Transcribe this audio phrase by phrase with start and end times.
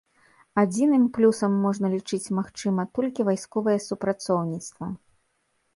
[0.61, 4.85] Адзіным плюсам можна лічыць, магчыма, толькі вайсковае супрацоўніцтва.